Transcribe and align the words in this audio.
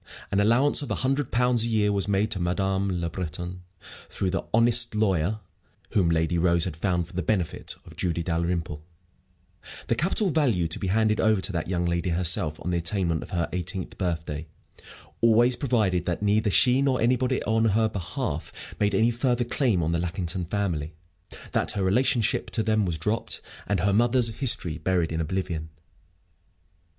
An 0.31 0.39
allowance 0.39 0.81
of 0.81 0.89
a 0.89 0.95
hundred 1.05 1.29
pounds 1.31 1.63
a 1.63 1.67
year 1.67 1.91
was 1.91 2.07
made 2.07 2.31
to 2.31 2.39
Madame 2.39 2.89
Le 3.01 3.07
Breton, 3.07 3.61
through 4.09 4.31
the 4.31 4.41
"honest 4.51 4.95
lawyer" 4.95 5.41
whom 5.91 6.09
Lady 6.09 6.39
Rose 6.39 6.65
had 6.65 6.75
found, 6.75 7.05
for 7.07 7.13
the 7.13 7.21
benefit 7.21 7.75
of 7.85 7.95
"Julie 7.95 8.23
Dalrymple," 8.23 8.81
the 9.85 9.93
capital 9.93 10.31
value 10.31 10.67
to 10.69 10.79
be 10.79 10.87
handed 10.87 11.19
over 11.19 11.39
to 11.41 11.51
that 11.51 11.67
young 11.67 11.85
lady 11.85 12.09
herself 12.09 12.59
on 12.65 12.71
the 12.71 12.79
attainment 12.79 13.21
of 13.21 13.29
her 13.29 13.47
eighteenth 13.53 13.95
birthday 13.99 14.47
always 15.21 15.55
provided 15.55 16.07
that 16.07 16.23
neither 16.23 16.49
she 16.49 16.81
nor 16.81 16.99
anybody 16.99 17.39
on 17.43 17.65
her 17.65 17.87
behalf 17.87 18.73
made 18.79 18.95
any 18.95 19.11
further 19.11 19.43
claim 19.43 19.83
on 19.83 19.91
the 19.91 19.99
Lackington 19.99 20.45
family, 20.45 20.95
that 21.51 21.73
her 21.73 21.83
relationship 21.83 22.49
to 22.49 22.63
them 22.63 22.87
was 22.87 22.97
dropped, 22.97 23.39
and 23.67 23.81
her 23.81 23.93
mother's 23.93 24.29
history 24.39 24.79
buried 24.79 25.11
in 25.11 25.21
oblivion. 25.21 25.69